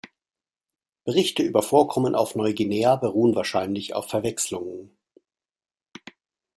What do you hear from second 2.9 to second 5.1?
beruhen wahrscheinlich auf Verwechselungen.